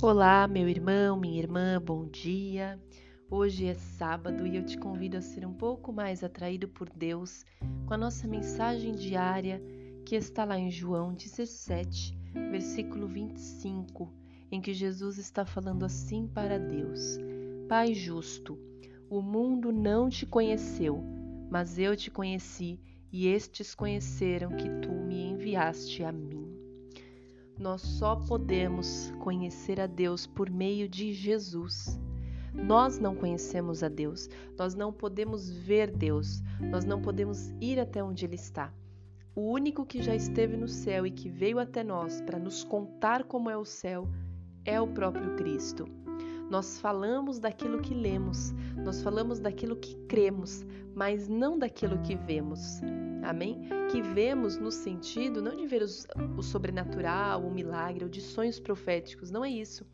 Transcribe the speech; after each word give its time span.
Olá, 0.00 0.46
meu 0.46 0.68
irmão, 0.68 1.18
minha 1.18 1.40
irmã, 1.40 1.82
bom 1.84 2.06
dia. 2.06 2.80
Hoje 3.28 3.66
é 3.66 3.74
sábado 3.74 4.46
e 4.46 4.54
eu 4.54 4.64
te 4.64 4.78
convido 4.78 5.16
a 5.16 5.20
ser 5.20 5.44
um 5.44 5.52
pouco 5.52 5.92
mais 5.92 6.22
atraído 6.22 6.68
por 6.68 6.88
Deus 6.88 7.44
com 7.84 7.94
a 7.94 7.98
nossa 7.98 8.28
mensagem 8.28 8.92
diária 8.92 9.60
que 10.06 10.14
está 10.14 10.44
lá 10.44 10.56
em 10.56 10.70
João 10.70 11.12
17, 11.12 12.16
versículo 12.48 13.08
25, 13.08 14.14
em 14.52 14.60
que 14.60 14.72
Jesus 14.72 15.18
está 15.18 15.44
falando 15.44 15.84
assim 15.84 16.28
para 16.28 16.60
Deus: 16.60 17.18
Pai 17.68 17.92
justo, 17.92 18.56
o 19.10 19.20
mundo 19.20 19.72
não 19.72 20.08
te 20.08 20.24
conheceu, 20.24 21.02
mas 21.50 21.76
eu 21.76 21.96
te 21.96 22.08
conheci 22.08 22.80
e 23.10 23.26
estes 23.26 23.74
conheceram 23.74 24.50
que 24.50 24.70
tu 24.80 24.92
me 24.92 25.24
enviaste 25.24 26.04
a 26.04 26.12
mim. 26.12 26.37
Nós 27.58 27.82
só 27.82 28.14
podemos 28.14 29.12
conhecer 29.18 29.80
a 29.80 29.86
Deus 29.86 30.28
por 30.28 30.48
meio 30.48 30.88
de 30.88 31.12
Jesus. 31.12 31.98
Nós 32.54 33.00
não 33.00 33.16
conhecemos 33.16 33.82
a 33.82 33.88
Deus, 33.88 34.28
nós 34.56 34.76
não 34.76 34.92
podemos 34.92 35.50
ver 35.50 35.90
Deus, 35.90 36.40
nós 36.70 36.84
não 36.84 37.02
podemos 37.02 37.52
ir 37.60 37.80
até 37.80 38.02
onde 38.02 38.24
Ele 38.24 38.36
está. 38.36 38.72
O 39.34 39.52
único 39.52 39.84
que 39.84 40.00
já 40.00 40.14
esteve 40.14 40.56
no 40.56 40.68
céu 40.68 41.04
e 41.04 41.10
que 41.10 41.28
veio 41.28 41.58
até 41.58 41.82
nós 41.82 42.20
para 42.20 42.38
nos 42.38 42.62
contar 42.62 43.24
como 43.24 43.50
é 43.50 43.56
o 43.56 43.64
céu 43.64 44.08
é 44.64 44.80
o 44.80 44.86
próprio 44.86 45.34
Cristo. 45.34 45.84
Nós 46.48 46.80
falamos 46.80 47.38
daquilo 47.38 47.82
que 47.82 47.92
lemos, 47.92 48.52
nós 48.84 49.02
falamos 49.02 49.38
daquilo 49.38 49.76
que 49.76 49.94
cremos, 50.06 50.64
mas 50.94 51.28
não 51.28 51.58
daquilo 51.58 52.00
que 52.02 52.16
vemos. 52.16 52.80
Amém? 53.22 53.60
Que 53.90 54.00
vemos 54.00 54.56
no 54.56 54.70
sentido 54.70 55.42
não 55.42 55.56
de 55.56 55.66
ver 55.66 55.82
o 55.82 56.42
sobrenatural, 56.42 57.42
o 57.42 57.50
milagre 57.50 58.04
ou 58.04 58.10
de 58.10 58.20
sonhos 58.20 58.58
proféticos, 58.58 59.30
não 59.30 59.44
é 59.44 59.50
isso. 59.50 59.86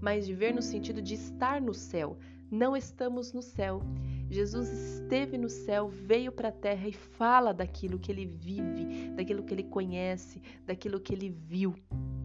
Mas 0.00 0.26
de 0.26 0.34
ver 0.34 0.54
no 0.54 0.62
sentido 0.62 1.02
de 1.02 1.14
estar 1.14 1.60
no 1.60 1.74
céu. 1.74 2.16
Não 2.50 2.76
estamos 2.76 3.32
no 3.32 3.42
céu. 3.42 3.82
Jesus 4.30 4.68
esteve 4.68 5.38
no 5.38 5.48
céu, 5.48 5.88
veio 5.88 6.32
para 6.32 6.48
a 6.48 6.52
terra 6.52 6.88
e 6.88 6.92
fala 6.92 7.52
daquilo 7.52 7.98
que 7.98 8.10
ele 8.10 8.26
vive, 8.26 9.10
daquilo 9.10 9.42
que 9.42 9.54
ele 9.54 9.64
conhece, 9.64 10.42
daquilo 10.64 11.00
que 11.00 11.12
ele 11.12 11.30
viu 11.30 11.74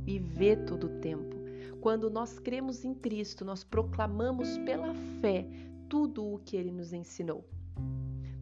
e 0.05 0.19
vê 0.19 0.55
todo 0.55 0.85
o 0.85 0.99
tempo. 0.99 1.41
Quando 1.79 2.09
nós 2.09 2.37
cremos 2.37 2.85
em 2.85 2.93
Cristo, 2.93 3.43
nós 3.43 3.63
proclamamos 3.63 4.57
pela 4.59 4.93
fé 5.19 5.47
tudo 5.91 6.25
o 6.25 6.39
que 6.39 6.55
ele 6.55 6.71
nos 6.71 6.93
ensinou. 6.93 7.45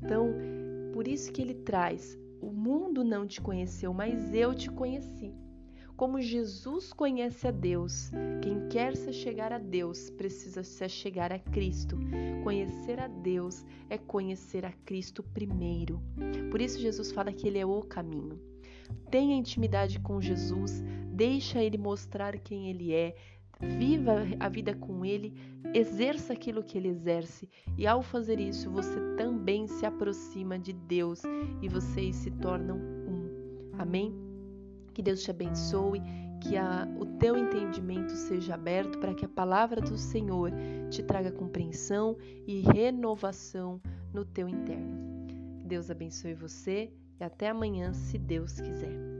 Então, 0.03 0.35
por 0.93 1.07
isso 1.07 1.31
que 1.31 1.41
ele 1.41 1.55
traz: 1.55 2.15
o 2.39 2.51
mundo 2.51 3.03
não 3.03 3.25
te 3.25 3.41
conheceu, 3.41 3.91
mas 3.91 4.35
eu 4.35 4.53
te 4.53 4.69
conheci. 4.69 5.33
Como 5.97 6.21
Jesus 6.21 6.93
conhece 6.93 7.47
a 7.47 7.51
Deus, 7.51 8.11
quem 8.43 8.69
quer 8.69 8.95
se 8.95 9.11
chegar 9.11 9.51
a 9.51 9.57
Deus 9.57 10.11
precisa 10.11 10.63
se 10.63 10.87
chegar 10.87 11.33
a 11.33 11.39
Cristo. 11.39 11.97
Conhecer 12.43 12.99
a 12.99 13.07
Deus 13.07 13.65
é 13.89 13.97
conhecer 13.97 14.63
a 14.63 14.71
Cristo 14.85 15.23
primeiro. 15.23 15.99
Por 16.51 16.61
isso 16.61 16.79
Jesus 16.79 17.11
fala 17.11 17.33
que 17.33 17.47
ele 17.47 17.57
é 17.57 17.65
o 17.65 17.81
caminho. 17.81 18.39
Tenha 19.09 19.35
intimidade 19.35 19.99
com 19.99 20.21
Jesus, 20.21 20.83
deixa 21.11 21.63
ele 21.63 21.77
mostrar 21.77 22.37
quem 22.37 22.69
ele 22.69 22.93
é, 22.93 23.15
viva 23.61 24.25
a 24.39 24.49
vida 24.49 24.73
com 24.73 25.05
Ele, 25.05 25.33
exerça 25.73 26.33
aquilo 26.33 26.63
que 26.63 26.77
Ele 26.77 26.89
exerce, 26.89 27.49
e 27.77 27.85
ao 27.85 28.01
fazer 28.01 28.39
isso, 28.39 28.69
você 28.69 28.99
também 29.17 29.67
se 29.67 29.85
aproxima 29.85 30.57
de 30.57 30.73
Deus 30.73 31.21
e 31.61 31.67
vocês 31.67 32.15
se 32.15 32.31
tornam 32.31 32.77
um. 32.77 33.71
Amém? 33.77 34.13
Que 34.93 35.01
Deus 35.01 35.23
te 35.23 35.31
abençoe, 35.31 36.01
que 36.41 36.55
a, 36.55 36.87
o 36.97 37.05
teu 37.05 37.37
entendimento 37.37 38.11
seja 38.13 38.55
aberto 38.55 38.97
para 38.97 39.13
que 39.13 39.25
a 39.25 39.29
palavra 39.29 39.81
do 39.81 39.97
Senhor 39.97 40.51
te 40.89 41.03
traga 41.03 41.31
compreensão 41.31 42.17
e 42.47 42.61
renovação 42.61 43.81
no 44.13 44.23
teu 44.23 44.47
interno. 44.47 44.97
Deus 45.65 45.91
abençoe 45.91 46.33
você 46.33 46.91
e 47.19 47.23
até 47.23 47.49
amanhã, 47.49 47.93
se 47.93 48.17
Deus 48.17 48.59
quiser. 48.59 49.18